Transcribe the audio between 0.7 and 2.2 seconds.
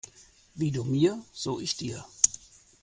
du mir, so ich dir.